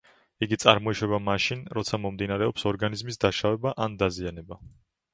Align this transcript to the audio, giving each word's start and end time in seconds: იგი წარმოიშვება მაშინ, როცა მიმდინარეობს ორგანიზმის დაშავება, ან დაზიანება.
იგი 0.45 0.57
წარმოიშვება 0.63 1.19
მაშინ, 1.25 1.61
როცა 1.79 2.01
მიმდინარეობს 2.07 2.69
ორგანიზმის 2.73 3.23
დაშავება, 3.27 3.79
ან 3.89 4.03
დაზიანება. 4.05 4.63